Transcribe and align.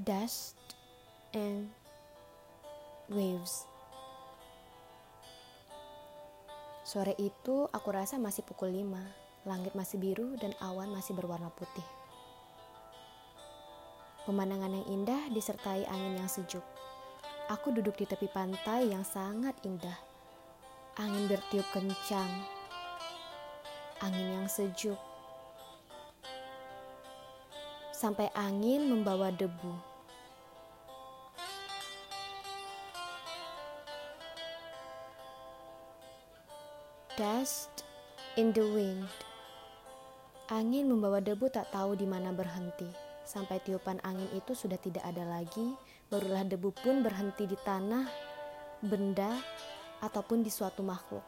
dust 0.00 0.56
and 1.36 1.68
waves. 3.12 3.68
Sore 6.80 7.12
itu 7.20 7.68
aku 7.68 7.88
rasa 7.92 8.16
masih 8.16 8.40
pukul 8.48 8.72
5. 8.72 9.44
Langit 9.44 9.76
masih 9.76 10.00
biru 10.00 10.36
dan 10.40 10.56
awan 10.64 10.88
masih 10.88 11.12
berwarna 11.12 11.52
putih. 11.52 11.84
Pemandangan 14.24 14.72
yang 14.72 14.86
indah 14.88 15.22
disertai 15.36 15.84
angin 15.84 16.16
yang 16.16 16.30
sejuk. 16.32 16.64
Aku 17.52 17.68
duduk 17.74 18.00
di 18.00 18.08
tepi 18.08 18.30
pantai 18.32 18.88
yang 18.88 19.04
sangat 19.04 19.52
indah. 19.68 19.96
Angin 20.96 21.28
bertiup 21.28 21.66
kencang. 21.76 22.30
Angin 24.00 24.28
yang 24.40 24.48
sejuk. 24.48 24.96
Sampai 27.92 28.32
angin 28.32 28.88
membawa 28.88 29.28
debu. 29.28 29.89
Dust 37.20 37.84
in 38.40 38.48
the 38.56 38.64
wind. 38.64 39.04
Angin 40.48 40.88
membawa 40.88 41.20
debu 41.20 41.52
tak 41.52 41.68
tahu 41.68 41.92
di 41.92 42.08
mana 42.08 42.32
berhenti. 42.32 42.88
Sampai 43.28 43.60
tiupan 43.60 44.00
angin 44.08 44.24
itu 44.32 44.56
sudah 44.56 44.80
tidak 44.80 45.04
ada 45.04 45.28
lagi, 45.28 45.76
barulah 46.08 46.48
debu 46.48 46.72
pun 46.80 47.04
berhenti 47.04 47.44
di 47.44 47.60
tanah, 47.60 48.08
benda, 48.80 49.36
ataupun 50.00 50.40
di 50.40 50.48
suatu 50.48 50.80
makhluk. 50.80 51.20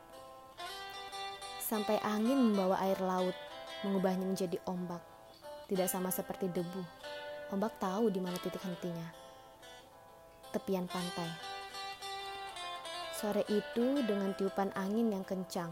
Sampai 1.60 2.00
angin 2.00 2.40
membawa 2.40 2.80
air 2.88 2.96
laut, 3.04 3.36
mengubahnya 3.84 4.24
menjadi 4.24 4.56
ombak. 4.64 5.04
Tidak 5.68 5.92
sama 5.92 6.08
seperti 6.08 6.48
debu. 6.48 6.80
Ombak 7.52 7.76
tahu 7.76 8.08
di 8.08 8.16
mana 8.16 8.40
titik 8.40 8.64
hentinya. 8.64 9.12
Tepian 10.56 10.88
pantai. 10.88 11.51
Sore 13.22 13.46
itu 13.46 14.02
dengan 14.02 14.34
tiupan 14.34 14.74
angin 14.74 15.14
yang 15.14 15.22
kencang. 15.22 15.70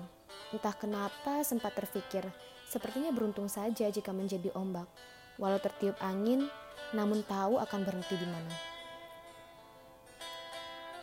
Entah 0.54 0.70
kenapa 0.70 1.42
sempat 1.42 1.74
terfikir, 1.74 2.22
sepertinya 2.70 3.10
beruntung 3.10 3.50
saja 3.50 3.90
jika 3.90 4.14
menjadi 4.14 4.54
ombak. 4.54 4.86
Walau 5.34 5.58
tertiup 5.58 5.98
angin, 5.98 6.46
namun 6.94 7.26
tahu 7.26 7.58
akan 7.58 7.82
berhenti 7.82 8.14
di 8.14 8.28
mana. 8.30 8.54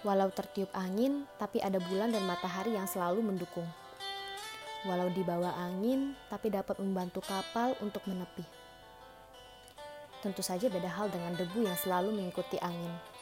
Walau 0.07 0.31
tertiup 0.31 0.71
angin, 0.71 1.27
tapi 1.35 1.59
ada 1.59 1.83
bulan 1.83 2.15
dan 2.15 2.23
matahari 2.23 2.79
yang 2.79 2.87
selalu 2.87 3.27
mendukung. 3.27 3.67
Walau 4.87 5.11
dibawa 5.11 5.51
angin, 5.51 6.15
tapi 6.31 6.47
dapat 6.47 6.79
membantu 6.79 7.19
kapal 7.27 7.75
untuk 7.83 8.07
menepi. 8.07 8.47
Tentu 10.23 10.39
saja 10.39 10.71
beda 10.71 10.87
hal 10.87 11.11
dengan 11.11 11.35
debu 11.35 11.67
yang 11.67 11.75
selalu 11.75 12.15
mengikuti 12.15 12.55
angin 12.63 13.16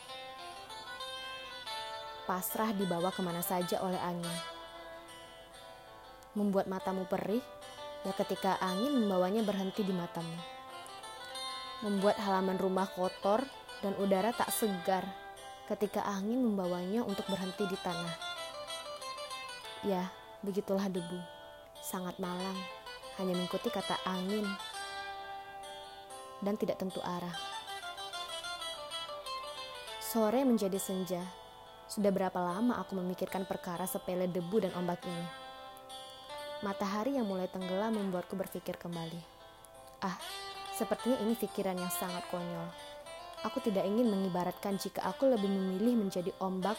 pasrah 2.25 2.73
dibawa 2.73 3.13
ke 3.13 3.21
mana 3.21 3.41
saja 3.45 3.81
oleh 3.85 3.97
angin. 4.01 4.37
Membuat 6.33 6.67
matamu 6.67 7.05
perih, 7.05 7.41
ya 8.03 8.11
ketika 8.17 8.57
angin 8.59 9.05
membawanya 9.05 9.45
berhenti 9.45 9.85
di 9.85 9.93
matamu. 9.93 10.35
Membuat 11.85 12.17
halaman 12.19 12.57
rumah 12.57 12.89
kotor 12.91 13.45
dan 13.85 13.93
udara 14.01 14.33
tak 14.33 14.49
segar 14.49 15.05
ketika 15.69 16.01
angin 16.05 16.41
membawanya 16.41 17.05
untuk 17.05 17.25
berhenti 17.29 17.65
di 17.69 17.77
tanah. 17.79 18.15
Ya, 19.85 20.09
begitulah 20.41 20.89
debu. 20.89 21.21
Sangat 21.85 22.17
malang, 22.17 22.57
hanya 23.21 23.37
mengikuti 23.37 23.69
kata 23.69 24.01
angin 24.09 24.45
dan 26.41 26.57
tidak 26.57 26.81
tentu 26.81 26.97
arah. 27.05 27.37
Sore 30.01 30.41
menjadi 30.41 30.79
senja, 30.81 31.21
sudah 31.95 32.11
berapa 32.11 32.35
lama 32.35 32.75
aku 32.83 32.99
memikirkan 32.99 33.47
perkara 33.47 33.87
sepele 33.87 34.27
debu 34.27 34.67
dan 34.67 34.75
ombak 34.75 34.99
ini? 35.07 35.27
Matahari 36.59 37.15
yang 37.15 37.23
mulai 37.23 37.47
tenggelam 37.47 37.95
membuatku 37.95 38.35
berpikir 38.35 38.75
kembali. 38.75 39.23
Ah, 40.03 40.19
sepertinya 40.75 41.15
ini 41.23 41.39
pikiran 41.39 41.79
yang 41.79 41.87
sangat 41.87 42.27
konyol. 42.27 42.67
Aku 43.47 43.63
tidak 43.63 43.87
ingin 43.87 44.11
mengibaratkan 44.11 44.75
jika 44.75 45.07
aku 45.07 45.31
lebih 45.31 45.47
memilih 45.47 45.95
menjadi 45.95 46.35
ombak, 46.43 46.75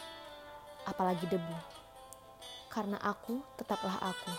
apalagi 0.85 1.25
debu. 1.33 1.57
Karena 2.69 3.01
aku 3.01 3.41
tetaplah 3.57 3.97
aku. 4.05 4.33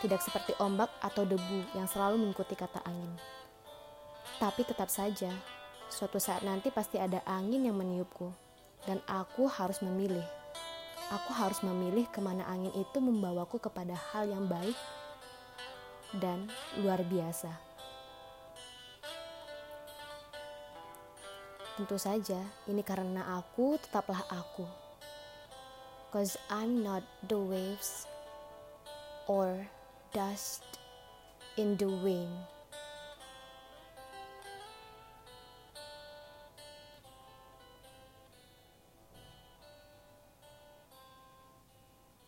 Tidak 0.00 0.20
seperti 0.24 0.56
ombak 0.64 0.88
atau 1.04 1.28
debu 1.28 1.76
yang 1.76 1.84
selalu 1.84 2.24
mengikuti 2.24 2.56
kata 2.56 2.80
angin. 2.88 3.20
Tapi 4.40 4.64
tetap 4.64 4.88
saja, 4.88 5.28
suatu 5.92 6.16
saat 6.16 6.40
nanti 6.40 6.72
pasti 6.72 6.96
ada 6.96 7.20
angin 7.28 7.68
yang 7.68 7.76
meniupku 7.76 8.49
dan 8.88 9.00
aku 9.08 9.48
harus 9.50 9.80
memilih. 9.84 10.24
Aku 11.10 11.34
harus 11.34 11.58
memilih 11.66 12.06
ke 12.08 12.22
mana 12.22 12.46
angin 12.46 12.70
itu 12.78 12.98
membawaku 13.02 13.58
kepada 13.58 13.98
hal 14.14 14.30
yang 14.30 14.46
baik 14.46 14.78
dan 16.22 16.46
luar 16.78 17.02
biasa. 17.02 17.50
Tentu 21.80 21.96
saja, 21.96 22.38
ini 22.68 22.84
karena 22.84 23.40
aku 23.40 23.80
tetaplah 23.80 24.22
aku. 24.28 24.68
Cause 26.12 26.36
I'm 26.50 26.82
not 26.82 27.06
the 27.24 27.38
waves 27.38 28.04
or 29.30 29.66
dust 30.12 30.66
in 31.54 31.78
the 31.78 31.86
wind. 31.86 32.59